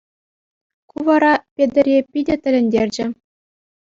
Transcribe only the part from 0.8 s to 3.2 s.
Ку вара Петӗре питӗ тӗлӗнтерчӗ.